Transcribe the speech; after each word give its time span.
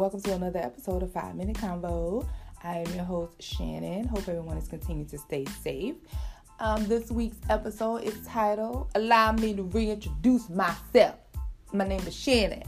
welcome 0.00 0.22
to 0.22 0.32
another 0.32 0.58
episode 0.58 1.02
of 1.02 1.12
Five 1.12 1.34
Minute 1.34 1.58
Convo. 1.58 2.26
I 2.64 2.78
am 2.78 2.94
your 2.94 3.04
host, 3.04 3.34
Shannon. 3.38 4.08
Hope 4.08 4.26
everyone 4.26 4.56
is 4.56 4.66
continuing 4.66 5.06
to 5.08 5.18
stay 5.18 5.44
safe. 5.62 5.94
Um, 6.58 6.86
this 6.86 7.10
week's 7.10 7.36
episode 7.50 8.04
is 8.04 8.18
titled 8.26 8.88
Allow 8.94 9.32
Me 9.32 9.52
to 9.52 9.62
Reintroduce 9.62 10.48
Myself. 10.48 11.16
My 11.74 11.86
name 11.86 12.00
is 12.06 12.16
Shannon. 12.16 12.62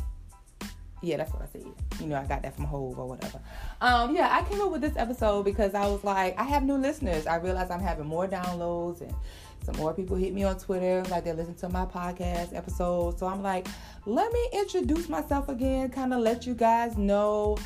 Yeah, 1.03 1.17
that's 1.17 1.33
what 1.33 1.43
I 1.43 1.47
said. 1.47 1.65
You 2.01 2.07
know, 2.07 2.17
I 2.17 2.25
got 2.25 2.43
that 2.43 2.55
from 2.55 2.65
Hov 2.65 2.99
or 2.99 3.09
whatever. 3.09 3.41
Um, 3.81 4.15
yeah, 4.15 4.29
I 4.31 4.49
came 4.49 4.61
up 4.61 4.71
with 4.71 4.81
this 4.81 4.97
episode 4.97 5.45
because 5.45 5.75
I 5.75 5.87
was 5.89 6.05
like, 6.05 6.39
I 6.39 6.45
have 6.45 6.63
new 6.63 6.77
listeners. 6.77 7.27
I 7.27 7.37
realized 7.37 7.73
I'm 7.73 7.81
having 7.81 8.07
more 8.07 8.29
downloads 8.29 9.01
and 9.01 9.13
some 9.65 9.77
more 9.77 9.93
people 9.95 10.17
hit 10.17 10.33
me 10.33 10.45
on 10.45 10.59
Twitter, 10.59 11.05
like 11.11 11.25
they 11.25 11.33
listen 11.33 11.55
to 11.55 11.69
my 11.69 11.85
podcast 11.85 12.55
episodes. 12.55 13.19
So 13.19 13.27
I'm 13.27 13.43
like, 13.43 13.69
let 14.07 14.33
me 14.33 14.49
introduce 14.53 15.09
myself 15.09 15.49
again, 15.49 15.89
kind 15.91 16.13
of 16.13 16.21
let 16.21 16.47
you 16.47 16.55
guys 16.55 16.97
know 16.97 17.57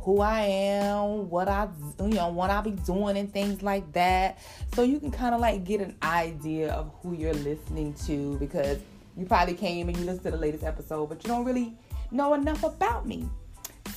who 0.00 0.20
I 0.20 0.42
am, 0.42 1.28
what 1.30 1.48
I 1.48 1.68
you 2.00 2.08
know, 2.08 2.28
what 2.28 2.50
I 2.50 2.60
be 2.60 2.70
doing 2.72 3.16
and 3.16 3.32
things 3.32 3.62
like 3.62 3.90
that. 3.92 4.38
So 4.74 4.82
you 4.82 5.00
can 5.00 5.10
kind 5.10 5.34
of 5.34 5.40
like 5.40 5.64
get 5.64 5.80
an 5.80 5.96
idea 6.02 6.72
of 6.72 6.92
who 7.02 7.14
you're 7.14 7.34
listening 7.34 7.94
to 8.06 8.38
because 8.38 8.78
you 9.16 9.24
probably 9.24 9.54
came 9.54 9.88
and 9.88 9.96
you 9.96 10.04
listened 10.04 10.24
to 10.24 10.30
the 10.30 10.36
latest 10.36 10.62
episode, 10.62 11.06
but 11.08 11.24
you 11.24 11.28
don't 11.28 11.44
really 11.44 11.74
know 12.10 12.34
enough 12.34 12.62
about 12.64 13.06
me. 13.06 13.28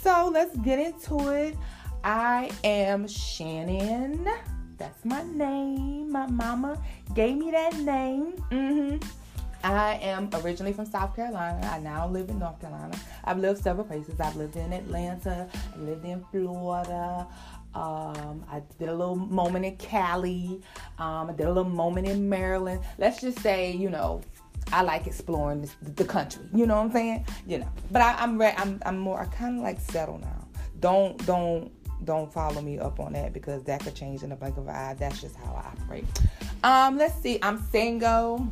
So 0.02 0.30
let's 0.34 0.56
get 0.60 0.80
into 0.80 1.30
it. 1.30 1.58
I 2.04 2.50
am 2.64 3.08
Shannon. 3.08 4.28
That's 4.78 5.04
my 5.04 5.24
name. 5.24 6.12
My 6.12 6.26
mama 6.28 6.82
gave 7.14 7.38
me 7.38 7.52
that 7.52 7.78
name. 7.80 8.34
Mm-hmm. 8.50 8.98
I 9.62 9.96
am 10.02 10.30
originally 10.36 10.72
from 10.72 10.86
South 10.86 11.16
Carolina. 11.16 11.68
I 11.70 11.80
now 11.80 12.08
live 12.08 12.30
in 12.30 12.40
North 12.40 12.62
Carolina. 12.62 12.98
I've 13.26 13.40
lived 13.40 13.62
several 13.62 13.86
places. 13.86 14.20
I've 14.20 14.38
lived 14.38 14.56
in 14.56 14.72
Atlanta. 14.72 15.50
I 15.76 15.80
lived 15.80 16.06
in 16.06 16.24
Florida. 16.32 17.28
Um, 17.76 18.46
I 18.50 18.62
did 18.80 18.88
a 18.88 18.96
little 18.96 19.18
moment 19.18 19.66
in 19.66 19.76
Cali. 19.76 20.62
Um, 20.98 21.30
I 21.30 21.34
did 21.34 21.46
a 21.46 21.52
little 21.52 21.70
moment 21.70 22.08
in 22.08 22.30
Maryland. 22.30 22.82
Let's 22.98 23.20
just 23.20 23.40
say, 23.40 23.74
you 23.74 23.90
know, 23.90 24.22
I 24.72 24.82
like 24.82 25.08
exploring 25.08 25.70
the 25.82 26.06
country. 26.06 26.44
You 26.54 26.66
know 26.66 26.76
what 26.78 26.86
I'm 26.86 26.92
saying? 26.92 27.26
You 27.48 27.60
know, 27.60 27.72
but 27.92 28.02
I, 28.02 28.24
am 28.24 28.40
re- 28.40 28.56
I'm 28.58 28.82
I'm 28.86 28.98
more. 28.98 29.20
I 29.20 29.26
kind 29.26 29.58
of 29.58 29.64
like 29.64 29.80
settle 29.80 30.20
now. 30.20 30.48
Don't 30.80 31.24
don't 31.26 31.72
don't 32.06 32.32
follow 32.32 32.62
me 32.62 32.80
up 32.80 33.00
on 33.00 33.14
that 33.14 33.34
because 33.34 33.64
that 33.64 33.82
could 33.82 33.96
change 33.96 34.24
in 34.24 34.32
a 34.32 34.36
blink 34.36 34.58
of 34.58 34.68
an 34.68 34.76
eye. 34.76 34.96
That's 34.98 35.22
just 35.22 35.36
how 35.36 35.54
I 35.54 35.82
operate. 35.82 36.06
Um, 36.64 36.98
let's 36.98 37.20
see. 37.22 37.40
I'm 37.42 37.62
single, 37.72 38.48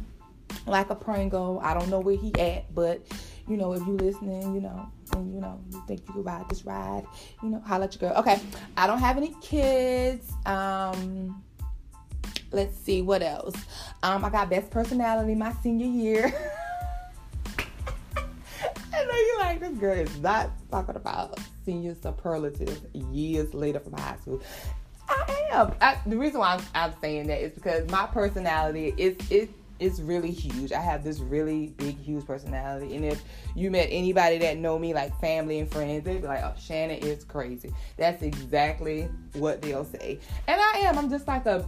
like 0.65 0.89
a 0.89 0.95
Pringle. 0.95 1.59
I 1.63 1.73
don't 1.73 1.89
know 1.89 1.99
where 1.99 2.17
he 2.17 2.33
at, 2.39 2.73
but 2.73 3.05
you 3.47 3.55
know, 3.55 3.73
if 3.73 3.85
you 3.87 3.93
listening, 3.93 4.53
you 4.53 4.61
know, 4.61 4.91
and 5.13 5.33
you 5.33 5.39
know, 5.39 5.59
you 5.71 5.81
think 5.87 6.01
you 6.07 6.13
can 6.13 6.23
ride 6.23 6.49
this 6.49 6.65
ride, 6.65 7.05
you 7.41 7.49
know, 7.49 7.61
holla 7.65 7.85
at 7.85 7.99
your 7.99 8.11
girl. 8.11 8.19
Okay. 8.19 8.39
I 8.75 8.87
don't 8.87 8.99
have 8.99 9.17
any 9.17 9.33
kids. 9.41 10.31
Um, 10.45 11.43
let's 12.51 12.77
see 12.77 13.01
what 13.01 13.21
else. 13.21 13.55
Um, 14.03 14.23
I 14.23 14.29
got 14.29 14.49
best 14.49 14.69
personality 14.69 15.35
my 15.35 15.53
senior 15.61 15.87
year. 15.87 16.25
I 18.17 19.03
know 19.05 19.13
you 19.13 19.37
like 19.39 19.59
this 19.59 19.77
girl 19.77 19.97
is 19.97 20.19
not 20.19 20.49
talking 20.71 20.95
about 20.95 21.39
senior 21.65 21.95
superlative 22.01 22.81
years 23.11 23.53
later 23.53 23.79
from 23.79 23.93
high 23.93 24.15
school. 24.21 24.41
I 25.09 25.47
am. 25.51 25.73
I, 25.81 25.97
the 26.05 26.17
reason 26.17 26.39
why 26.39 26.55
I'm, 26.55 26.61
I'm, 26.75 26.93
saying 26.99 27.27
that 27.27 27.41
is 27.41 27.53
because 27.53 27.89
my 27.89 28.07
personality 28.07 28.93
is 28.97 29.15
it 29.29 29.49
is 29.79 30.01
really 30.01 30.31
huge. 30.31 30.71
I 30.71 30.81
have 30.81 31.03
this 31.03 31.19
really 31.19 31.67
big, 31.77 31.97
huge 31.99 32.25
personality, 32.25 32.95
and 32.95 33.05
if 33.05 33.23
you 33.55 33.71
met 33.71 33.87
anybody 33.91 34.37
that 34.39 34.57
know 34.57 34.77
me, 34.79 34.93
like 34.93 35.17
family 35.21 35.59
and 35.59 35.71
friends, 35.71 36.03
they'd 36.03 36.21
be 36.21 36.27
like, 36.27 36.43
"Oh, 36.43 36.53
Shannon 36.59 36.97
is 36.97 37.23
crazy." 37.23 37.73
That's 37.95 38.21
exactly 38.23 39.07
what 39.33 39.61
they'll 39.61 39.85
say, 39.85 40.19
and 40.47 40.59
I 40.59 40.79
am. 40.79 40.97
I'm 40.97 41.09
just 41.09 41.27
like 41.27 41.45
a 41.45 41.65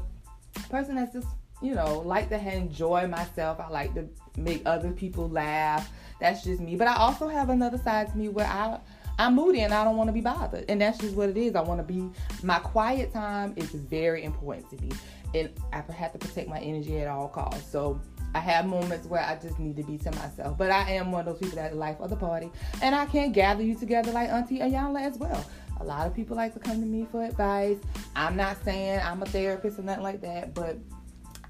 person 0.69 0.95
that's 0.95 1.13
just 1.13 1.27
you 1.61 1.75
know 1.75 1.99
like 1.99 2.29
to 2.29 2.39
enjoy 2.39 3.07
myself. 3.07 3.59
I 3.59 3.69
like 3.69 3.93
to 3.95 4.07
make 4.37 4.61
other 4.65 4.91
people 4.91 5.29
laugh. 5.29 5.91
That's 6.19 6.43
just 6.43 6.61
me. 6.61 6.75
But 6.75 6.87
I 6.87 6.95
also 6.95 7.27
have 7.27 7.49
another 7.49 7.77
side 7.77 8.11
to 8.11 8.17
me 8.17 8.29
where 8.29 8.47
I 8.47 8.79
I'm 9.19 9.35
moody 9.35 9.59
and 9.61 9.73
I 9.73 9.83
don't 9.83 9.97
want 9.97 10.07
to 10.07 10.13
be 10.13 10.21
bothered. 10.21 10.63
And 10.69 10.79
that's 10.79 10.97
just 10.97 11.13
what 11.13 11.27
it 11.27 11.35
is. 11.35 11.53
I 11.53 11.61
want 11.61 11.81
to 11.81 11.83
be, 11.83 12.09
my 12.41 12.57
quiet 12.59 13.11
time 13.11 13.53
is 13.57 13.69
very 13.71 14.23
important 14.23 14.69
to 14.69 14.81
me. 14.81 14.91
And 15.35 15.49
I 15.73 15.83
have 15.91 16.13
to 16.13 16.17
protect 16.17 16.47
my 16.47 16.59
energy 16.59 16.99
at 16.99 17.09
all 17.09 17.27
costs. 17.27 17.69
So 17.69 17.99
I 18.33 18.39
have 18.39 18.65
moments 18.65 19.07
where 19.07 19.21
I 19.21 19.35
just 19.35 19.59
need 19.59 19.75
to 19.75 19.83
be 19.83 19.97
to 19.97 20.11
myself. 20.11 20.57
But 20.57 20.71
I 20.71 20.91
am 20.91 21.11
one 21.11 21.27
of 21.27 21.33
those 21.33 21.39
people 21.39 21.57
that 21.57 21.75
life 21.75 21.99
of 21.99 22.09
the 22.11 22.15
party. 22.15 22.49
And 22.81 22.95
I 22.95 23.05
can't 23.07 23.33
gather 23.33 23.61
you 23.61 23.75
together 23.75 24.13
like 24.13 24.29
Auntie 24.29 24.61
Ayala 24.61 25.01
as 25.01 25.17
well. 25.17 25.45
A 25.79 25.83
lot 25.83 26.07
of 26.07 26.15
people 26.15 26.35
like 26.35 26.53
to 26.53 26.59
come 26.59 26.79
to 26.79 26.85
me 26.85 27.07
for 27.11 27.23
advice. 27.23 27.77
I'm 28.15 28.35
not 28.35 28.57
saying 28.63 28.99
I'm 29.03 29.21
a 29.21 29.25
therapist 29.25 29.79
or 29.79 29.83
nothing 29.83 30.03
like 30.03 30.21
that, 30.21 30.53
but 30.53 30.77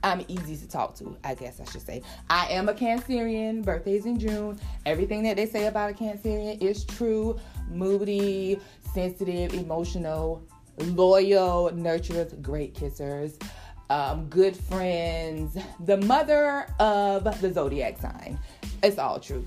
I'm 0.03 0.23
easy 0.27 0.55
to 0.55 0.67
talk 0.67 0.95
to, 0.97 1.17
I 1.23 1.35
guess 1.35 1.59
I 1.59 1.65
should 1.65 1.85
say. 1.85 2.01
I 2.29 2.47
am 2.47 2.69
a 2.69 2.73
Cancerian, 2.73 3.63
birthday's 3.63 4.05
in 4.05 4.19
June. 4.19 4.59
Everything 4.85 5.23
that 5.23 5.35
they 5.35 5.45
say 5.45 5.65
about 5.65 5.91
a 5.91 5.93
Cancerian 5.93 6.61
is 6.61 6.85
true. 6.85 7.37
Moody, 7.69 8.59
sensitive, 8.93 9.53
emotional, 9.53 10.41
loyal, 10.77 11.71
nurturers, 11.71 12.39
great 12.41 12.73
kissers, 12.75 13.41
um, 13.89 14.27
good 14.29 14.55
friends, 14.55 15.57
the 15.85 15.97
mother 15.97 16.67
of 16.79 17.23
the 17.41 17.51
zodiac 17.51 17.97
sign. 17.99 18.39
It's 18.81 18.97
all 18.97 19.19
true. 19.19 19.45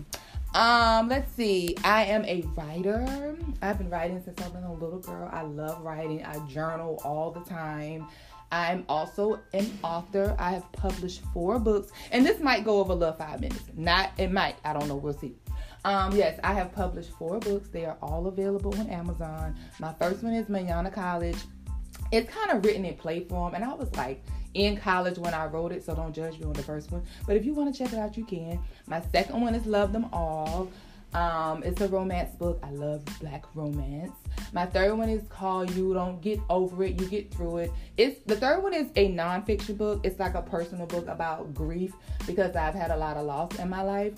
Um, 0.55 1.09
let's 1.09 1.33
see. 1.33 1.77
I 1.83 2.05
am 2.05 2.25
a 2.27 2.43
writer. 2.55 3.37
I've 3.63 3.79
been 3.79 3.89
writing 3.89 4.23
since 4.23 4.41
I've 4.41 4.53
been 4.53 4.65
a 4.65 4.73
little 4.73 4.99
girl. 4.99 5.31
I 5.33 5.43
love 5.43 5.81
writing. 5.83 6.25
I 6.25 6.39
journal 6.47 7.01
all 7.05 7.31
the 7.31 7.41
time. 7.41 8.07
I'm 8.51 8.85
also 8.87 9.41
an 9.55 9.79
author. 9.83 10.37
I 10.39 10.51
have 10.51 10.71
published 10.73 11.23
four 11.33 11.59
books, 11.59 11.91
and 12.11 12.27
this 12.27 12.39
might 12.39 12.65
go 12.65 12.81
over 12.81 12.93
a 12.93 12.97
little 12.97 13.15
five 13.15 13.41
minutes. 13.41 13.65
Not, 13.75 14.11
it 14.19 14.31
might. 14.31 14.57
I 14.63 14.75
don't 14.75 14.89
know. 14.89 14.97
We'll 14.97 15.15
see. 15.15 15.35
Um, 15.87 16.15
yes, 16.15 16.39
I 16.45 16.53
have 16.53 16.71
published 16.73 17.11
four 17.13 17.41
books. 17.41 17.69
They 17.71 17.87
are 17.87 17.97
all 18.03 18.27
available 18.27 18.79
on 18.79 18.91
Amazon. 18.91 19.59
My 19.81 19.95
first 19.95 20.23
one 20.23 20.35
is 20.35 20.51
Manana 20.51 20.91
College. 20.91 21.39
It's 22.13 22.33
kind 22.33 22.51
of 22.51 22.65
written 22.65 22.85
in 22.85 22.95
play 22.95 23.25
form, 23.25 23.55
and 23.55 23.65
I 23.65 23.75
was 23.75 23.95
like 23.97 24.23
in 24.55 24.77
college 24.77 25.19
when 25.19 25.33
I 25.33 25.47
wrote 25.47 25.73
it, 25.73 25.83
so 25.85 25.95
don't 25.95 26.15
judge 26.15 26.39
me 26.39 26.45
on 26.45 26.53
the 26.53 26.63
first 26.63 26.93
one. 26.93 27.03
But 27.27 27.37
if 27.37 27.45
you 27.45 27.55
want 27.55 27.75
to 27.75 27.85
check 27.85 27.93
it 27.93 27.99
out, 27.99 28.17
you 28.17 28.25
can. 28.25 28.61
My 28.87 29.01
second 29.13 29.41
one 29.41 29.55
is 29.55 29.67
Love 29.67 29.93
Them 29.93 30.07
All. 30.13 30.69
Um, 31.15 31.63
it's 31.63 31.81
a 31.81 31.89
romance 31.89 32.35
book. 32.37 32.59
I 32.63 32.71
love 32.71 33.05
black 33.21 33.45
romance. 33.55 34.13
My 34.53 34.67
third 34.67 34.95
one 34.95 35.09
is 35.09 35.23
called 35.29 35.71
You 35.75 35.93
Don't 35.93 36.21
Get 36.21 36.41
Over 36.49 36.85
It, 36.85 37.01
You 37.01 37.07
Get 37.07 37.33
Through 37.33 37.59
It. 37.59 37.73
It's 37.97 38.21
the 38.27 38.37
third 38.37 38.63
one 38.63 38.73
is 38.73 38.89
a 38.97 39.11
nonfiction 39.11 39.77
book. 39.77 40.01
It's 40.05 40.19
like 40.19 40.35
a 40.35 40.43
personal 40.43 40.87
book 40.87 41.07
about 41.09 41.55
grief 41.55 41.93
because 42.27 42.57
I've 42.57 42.75
had 42.75 42.91
a 42.91 42.97
lot 42.97 43.17
of 43.17 43.27
loss 43.27 43.59
in 43.59 43.69
my 43.69 43.83
life. 43.83 44.15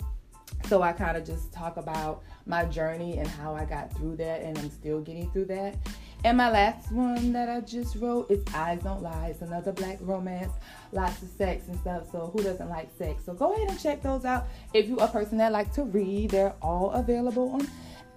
So 0.67 0.81
I 0.81 0.93
kind 0.93 1.17
of 1.17 1.25
just 1.25 1.51
talk 1.51 1.77
about 1.77 2.23
my 2.45 2.65
journey 2.65 3.17
and 3.17 3.27
how 3.27 3.55
I 3.55 3.65
got 3.65 3.93
through 3.93 4.15
that 4.17 4.41
and 4.41 4.57
I'm 4.57 4.69
still 4.69 5.01
getting 5.01 5.29
through 5.31 5.45
that. 5.45 5.75
And 6.23 6.37
my 6.37 6.49
last 6.49 6.91
one 6.91 7.33
that 7.33 7.49
I 7.49 7.61
just 7.61 7.97
wrote 7.97 8.31
is 8.31 8.43
Eyes 8.53 8.81
Don't 8.81 9.03
Lie. 9.03 9.27
It's 9.27 9.41
another 9.41 9.71
black 9.71 9.99
romance, 10.01 10.51
lots 10.91 11.21
of 11.21 11.29
sex 11.29 11.67
and 11.67 11.77
stuff. 11.79 12.11
So 12.11 12.31
who 12.33 12.41
doesn't 12.41 12.69
like 12.69 12.89
sex? 12.97 13.23
So 13.25 13.33
go 13.33 13.53
ahead 13.53 13.69
and 13.69 13.79
check 13.79 14.01
those 14.01 14.25
out. 14.25 14.47
If 14.73 14.87
you're 14.87 15.03
a 15.03 15.07
person 15.07 15.37
that 15.37 15.51
likes 15.51 15.75
to 15.75 15.83
read, 15.83 16.31
they're 16.31 16.55
all 16.61 16.91
available 16.91 17.51
on 17.51 17.67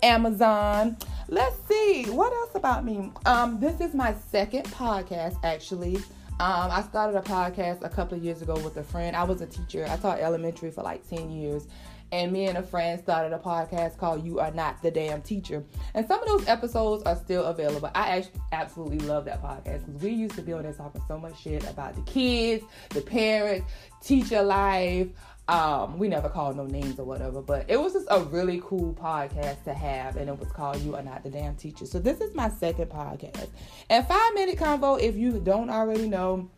Amazon. 0.02 0.96
Let's 1.28 1.56
see 1.68 2.04
what 2.04 2.32
else 2.32 2.54
about 2.54 2.84
me. 2.84 3.12
Um, 3.26 3.60
this 3.60 3.80
is 3.80 3.94
my 3.94 4.14
second 4.30 4.64
podcast 4.66 5.38
actually. 5.44 5.98
Um, 6.40 6.70
I 6.70 6.82
started 6.82 7.18
a 7.18 7.22
podcast 7.22 7.82
a 7.84 7.88
couple 7.88 8.16
of 8.16 8.22
years 8.22 8.42
ago 8.42 8.54
with 8.60 8.76
a 8.76 8.84
friend. 8.84 9.16
I 9.16 9.24
was 9.24 9.40
a 9.40 9.46
teacher. 9.46 9.84
I 9.88 9.96
taught 9.96 10.20
elementary 10.20 10.70
for 10.70 10.82
like 10.84 11.08
10 11.08 11.30
years 11.30 11.66
and 12.12 12.32
me 12.32 12.46
and 12.46 12.56
a 12.56 12.62
friend 12.62 13.00
started 13.00 13.34
a 13.34 13.38
podcast 13.38 13.98
called 13.98 14.24
You 14.24 14.40
Are 14.40 14.50
Not 14.50 14.82
the 14.82 14.90
Damn 14.90 15.22
Teacher. 15.22 15.64
And 15.94 16.06
some 16.06 16.20
of 16.20 16.28
those 16.28 16.48
episodes 16.48 17.02
are 17.04 17.16
still 17.16 17.44
available. 17.44 17.90
I 17.94 18.18
actually 18.18 18.40
absolutely 18.52 19.00
love 19.00 19.24
that 19.26 19.42
podcast 19.42 19.84
because 19.86 20.02
we 20.02 20.10
used 20.10 20.34
to 20.36 20.42
be 20.42 20.52
on 20.52 20.62
there 20.62 20.72
talking 20.72 21.02
so 21.06 21.18
much 21.18 21.40
shit 21.42 21.68
about 21.68 21.94
the 21.94 22.02
kids, 22.02 22.64
the 22.90 23.00
parents, 23.00 23.70
teacher 24.02 24.42
life. 24.42 25.08
Um, 25.48 25.98
we 25.98 26.08
never 26.08 26.28
called 26.28 26.56
no 26.56 26.66
names 26.66 26.98
or 26.98 27.04
whatever, 27.04 27.40
but 27.40 27.64
it 27.70 27.80
was 27.80 27.94
just 27.94 28.06
a 28.10 28.20
really 28.20 28.60
cool 28.62 28.92
podcast 28.92 29.64
to 29.64 29.72
have, 29.72 30.16
and 30.16 30.28
it 30.28 30.38
was 30.38 30.52
called 30.52 30.80
You 30.82 30.94
Are 30.94 31.02
Not 31.02 31.22
the 31.22 31.30
Damn 31.30 31.56
Teacher. 31.56 31.86
So 31.86 31.98
this 31.98 32.20
is 32.20 32.34
my 32.34 32.50
second 32.50 32.90
podcast. 32.90 33.48
And 33.88 34.06
five 34.06 34.34
minute 34.34 34.58
convo, 34.58 35.00
if 35.00 35.16
you 35.16 35.40
don't 35.40 35.70
already 35.70 36.06
know, 36.06 36.50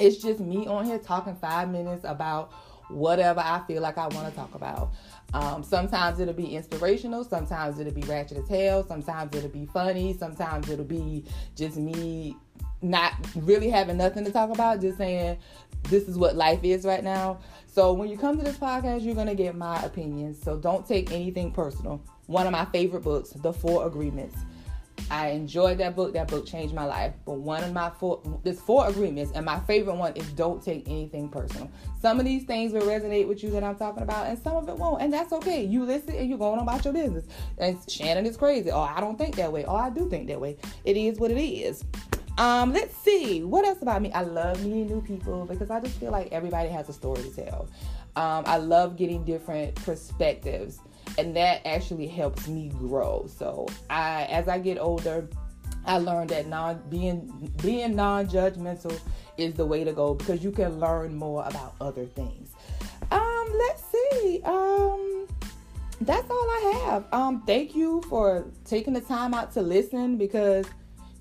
it's 0.00 0.16
just 0.16 0.40
me 0.40 0.66
on 0.66 0.86
here 0.86 0.98
talking 0.98 1.36
five 1.36 1.70
minutes 1.70 2.04
about 2.04 2.52
whatever 2.88 3.40
I 3.40 3.62
feel 3.66 3.80
like 3.80 3.96
I 3.96 4.08
want 4.08 4.28
to 4.28 4.34
talk 4.34 4.54
about. 4.54 4.92
Um, 5.34 5.62
sometimes 5.62 6.20
it'll 6.20 6.34
be 6.34 6.56
inspirational, 6.56 7.24
sometimes 7.24 7.78
it'll 7.78 7.92
be 7.92 8.02
ratchet 8.02 8.38
as 8.38 8.48
hell, 8.48 8.86
sometimes 8.86 9.34
it'll 9.36 9.48
be 9.50 9.66
funny, 9.66 10.16
sometimes 10.16 10.68
it'll 10.68 10.84
be 10.84 11.24
just 11.56 11.76
me 11.76 12.36
not 12.82 13.14
really 13.36 13.70
having 13.70 13.96
nothing 13.96 14.24
to 14.24 14.32
talk 14.32 14.50
about, 14.50 14.80
just 14.80 14.98
saying 14.98 15.38
this 15.84 16.08
is 16.08 16.18
what 16.18 16.36
life 16.36 16.62
is 16.62 16.84
right 16.84 17.02
now. 17.02 17.38
So 17.66 17.92
when 17.92 18.08
you 18.08 18.18
come 18.18 18.36
to 18.36 18.44
this 18.44 18.58
podcast, 18.58 19.04
you're 19.04 19.14
gonna 19.14 19.34
get 19.34 19.54
my 19.54 19.82
opinions. 19.82 20.42
So 20.42 20.56
don't 20.56 20.86
take 20.86 21.12
anything 21.12 21.52
personal. 21.52 22.02
One 22.26 22.46
of 22.46 22.52
my 22.52 22.64
favorite 22.66 23.02
books, 23.02 23.30
The 23.30 23.52
Four 23.52 23.86
Agreements. 23.86 24.36
I 25.10 25.28
enjoyed 25.28 25.78
that 25.78 25.96
book. 25.96 26.12
That 26.12 26.28
book 26.28 26.46
changed 26.46 26.74
my 26.74 26.84
life. 26.84 27.12
But 27.24 27.34
one 27.34 27.62
of 27.64 27.72
my 27.72 27.90
four, 27.90 28.22
there's 28.44 28.60
four 28.60 28.88
agreements, 28.88 29.32
and 29.34 29.44
my 29.44 29.58
favorite 29.60 29.96
one 29.96 30.14
is 30.16 30.26
don't 30.32 30.62
take 30.62 30.88
anything 30.88 31.28
personal. 31.28 31.70
Some 32.00 32.18
of 32.18 32.24
these 32.24 32.44
things 32.44 32.72
will 32.72 32.82
resonate 32.82 33.26
with 33.26 33.42
you 33.42 33.50
that 33.50 33.64
I'm 33.64 33.76
talking 33.76 34.02
about, 34.02 34.26
and 34.26 34.38
some 34.42 34.56
of 34.56 34.68
it 34.68 34.76
won't, 34.76 35.02
and 35.02 35.12
that's 35.12 35.32
okay. 35.32 35.64
You 35.64 35.84
listen 35.84 36.14
and 36.14 36.28
you're 36.28 36.38
going 36.38 36.58
on 36.58 36.62
about 36.62 36.84
your 36.84 36.94
business. 36.94 37.24
And 37.58 37.78
Shannon 37.88 38.26
is 38.26 38.36
crazy. 38.36 38.70
Oh, 38.70 38.80
I 38.80 39.00
don't 39.00 39.18
think 39.18 39.36
that 39.36 39.52
way. 39.52 39.64
Oh, 39.64 39.76
I 39.76 39.90
do 39.90 40.08
think 40.08 40.28
that 40.28 40.40
way. 40.40 40.56
It 40.84 40.96
is 40.96 41.18
what 41.18 41.30
it 41.30 41.42
is. 41.42 41.84
Um, 42.38 42.72
let's 42.72 42.96
see 42.96 43.42
what 43.42 43.64
else 43.64 43.82
about 43.82 44.00
me. 44.02 44.12
I 44.12 44.22
love 44.22 44.64
meeting 44.64 44.86
new 44.86 45.02
people 45.02 45.44
because 45.44 45.70
I 45.70 45.80
just 45.80 45.98
feel 45.98 46.10
like 46.10 46.32
everybody 46.32 46.68
has 46.70 46.88
a 46.88 46.92
story 46.92 47.22
to 47.22 47.30
tell. 47.30 47.68
Um, 48.16 48.44
I 48.46 48.56
love 48.56 48.96
getting 48.96 49.24
different 49.24 49.74
perspectives 49.76 50.80
and 51.18 51.36
that 51.36 51.66
actually 51.66 52.06
helps 52.06 52.48
me 52.48 52.68
grow. 52.68 53.26
So 53.28 53.66
I, 53.90 54.24
as 54.24 54.48
I 54.48 54.58
get 54.58 54.78
older, 54.78 55.28
I 55.84 55.98
learned 55.98 56.30
that 56.30 56.46
non 56.46 56.82
being 56.88 57.50
being 57.62 57.96
non-judgmental 57.96 58.98
is 59.36 59.54
the 59.54 59.66
way 59.66 59.84
to 59.84 59.92
go 59.92 60.14
because 60.14 60.44
you 60.44 60.52
can 60.52 60.78
learn 60.78 61.16
more 61.16 61.44
about 61.46 61.74
other 61.80 62.06
things. 62.06 62.50
Um, 63.10 63.52
let's 63.58 63.82
see. 63.84 64.40
Um, 64.44 65.26
that's 66.00 66.30
all 66.30 66.36
I 66.36 66.82
have. 66.84 67.04
Um, 67.12 67.42
thank 67.46 67.74
you 67.74 68.02
for 68.08 68.46
taking 68.64 68.92
the 68.92 69.00
time 69.00 69.34
out 69.34 69.52
to 69.54 69.62
listen 69.62 70.16
because 70.16 70.66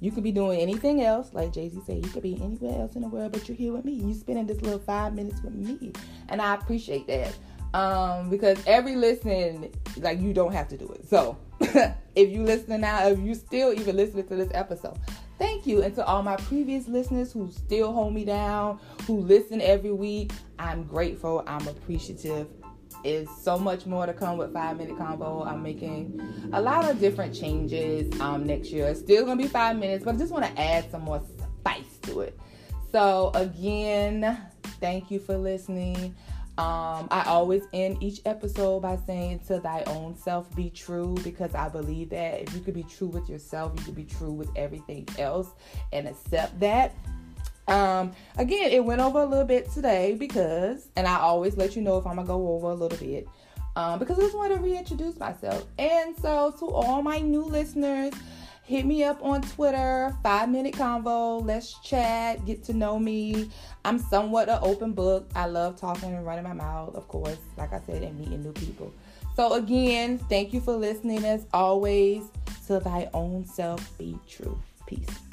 you 0.01 0.11
could 0.11 0.23
be 0.23 0.31
doing 0.31 0.59
anything 0.59 1.03
else, 1.03 1.33
like 1.33 1.53
Jay 1.53 1.69
Z 1.69 1.79
said. 1.85 2.03
You 2.03 2.11
could 2.11 2.23
be 2.23 2.35
anywhere 2.41 2.81
else 2.81 2.95
in 2.95 3.03
the 3.03 3.07
world, 3.07 3.31
but 3.31 3.47
you're 3.47 3.55
here 3.55 3.71
with 3.71 3.85
me. 3.85 3.93
You 3.93 4.13
spending 4.13 4.47
this 4.47 4.59
little 4.61 4.79
five 4.79 5.13
minutes 5.13 5.41
with 5.41 5.53
me, 5.53 5.93
and 6.27 6.41
I 6.41 6.55
appreciate 6.55 7.07
that 7.07 7.33
um, 7.73 8.29
because 8.29 8.57
every 8.65 8.95
listen, 8.95 9.71
like 9.97 10.19
you 10.19 10.33
don't 10.33 10.53
have 10.53 10.67
to 10.69 10.77
do 10.77 10.87
it. 10.89 11.07
So 11.07 11.37
if 12.15 12.29
you 12.29 12.43
listening 12.43 12.81
now, 12.81 13.07
if 13.07 13.19
you 13.19 13.35
still 13.35 13.73
even 13.73 13.95
listening 13.95 14.27
to 14.27 14.35
this 14.35 14.49
episode, 14.53 14.97
thank 15.37 15.65
you. 15.65 15.81
And 15.81 15.93
to 15.95 16.05
all 16.05 16.23
my 16.23 16.35
previous 16.35 16.87
listeners 16.87 17.31
who 17.31 17.51
still 17.51 17.93
hold 17.93 18.13
me 18.13 18.25
down, 18.25 18.79
who 19.05 19.19
listen 19.19 19.61
every 19.61 19.91
week, 19.91 20.31
I'm 20.59 20.83
grateful. 20.83 21.43
I'm 21.47 21.67
appreciative. 21.67 22.47
Is 23.03 23.27
so 23.41 23.57
much 23.57 23.85
more 23.85 24.05
to 24.05 24.13
come 24.13 24.37
with 24.37 24.53
Five 24.53 24.77
Minute 24.77 24.97
Convo. 24.97 25.45
I'm 25.47 25.63
making 25.63 26.21
a 26.53 26.61
lot 26.61 26.89
of 26.89 26.99
different 26.99 27.33
changes 27.33 28.19
um, 28.21 28.45
next 28.45 28.69
year. 28.71 28.87
It's 28.87 28.99
still 28.99 29.25
gonna 29.25 29.41
be 29.41 29.47
five 29.47 29.77
minutes, 29.77 30.03
but 30.03 30.15
I 30.15 30.17
just 30.17 30.31
want 30.31 30.45
to 30.45 30.61
add 30.61 30.89
some 30.91 31.01
more 31.01 31.21
spice 31.59 31.97
to 32.03 32.21
it. 32.21 32.39
So 32.91 33.31
again, 33.33 34.37
thank 34.79 35.09
you 35.09 35.19
for 35.19 35.37
listening. 35.37 36.15
Um, 36.57 37.07
I 37.09 37.23
always 37.27 37.63
end 37.73 38.03
each 38.03 38.21
episode 38.25 38.81
by 38.81 38.97
saying, 39.07 39.39
To 39.47 39.59
thy 39.59 39.83
own 39.87 40.15
self 40.15 40.53
be 40.55 40.69
true, 40.69 41.15
because 41.23 41.55
I 41.55 41.69
believe 41.69 42.09
that 42.09 42.41
if 42.41 42.53
you 42.53 42.59
could 42.59 42.73
be 42.73 42.83
true 42.83 43.07
with 43.07 43.29
yourself, 43.29 43.71
you 43.77 43.85
could 43.85 43.95
be 43.95 44.03
true 44.03 44.33
with 44.33 44.49
everything 44.55 45.07
else 45.17 45.47
and 45.93 46.07
accept 46.07 46.59
that. 46.59 46.93
Um, 47.71 48.11
again, 48.37 48.69
it 48.71 48.83
went 48.83 48.99
over 48.99 49.21
a 49.21 49.25
little 49.25 49.45
bit 49.45 49.71
today 49.71 50.13
because, 50.19 50.89
and 50.97 51.07
I 51.07 51.15
always 51.15 51.55
let 51.55 51.75
you 51.75 51.81
know 51.81 51.97
if 51.97 52.05
I'm 52.05 52.17
gonna 52.17 52.27
go 52.27 52.49
over 52.49 52.71
a 52.71 52.73
little 52.73 52.97
bit, 52.97 53.29
um, 53.77 53.97
because 53.97 54.19
I 54.19 54.23
just 54.23 54.35
want 54.35 54.53
to 54.53 54.59
reintroduce 54.59 55.17
myself. 55.17 55.65
And 55.79 56.15
so, 56.17 56.53
to 56.59 56.69
all 56.69 57.01
my 57.01 57.19
new 57.19 57.43
listeners, 57.43 58.13
hit 58.63 58.85
me 58.85 59.05
up 59.05 59.23
on 59.23 59.41
Twitter, 59.41 60.13
five 60.21 60.49
minute 60.49 60.73
convo. 60.73 61.45
Let's 61.45 61.79
chat, 61.79 62.45
get 62.45 62.61
to 62.65 62.73
know 62.73 62.99
me. 62.99 63.49
I'm 63.85 63.99
somewhat 63.99 64.49
an 64.49 64.59
open 64.61 64.91
book. 64.91 65.29
I 65.33 65.45
love 65.45 65.79
talking 65.79 66.13
and 66.13 66.25
running 66.25 66.43
my 66.43 66.53
mouth, 66.53 66.93
of 66.95 67.07
course, 67.07 67.39
like 67.57 67.71
I 67.71 67.79
said, 67.85 68.03
and 68.03 68.19
meeting 68.19 68.43
new 68.43 68.51
people. 68.51 68.93
So, 69.37 69.53
again, 69.53 70.17
thank 70.17 70.51
you 70.51 70.59
for 70.59 70.75
listening. 70.75 71.23
As 71.23 71.45
always, 71.53 72.23
to 72.67 72.79
thy 72.79 73.09
own 73.13 73.45
self 73.45 73.97
be 73.97 74.19
true. 74.27 74.61
Peace. 74.85 75.30